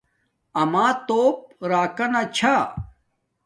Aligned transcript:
اما 0.61 0.85
توپ 1.07 1.37
راکنہ 1.71 2.21
چھا 2.35 2.55